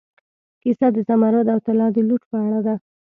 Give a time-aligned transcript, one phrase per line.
[0.61, 2.75] کیسه د زمرد او طلا د لوټ په اړه ده.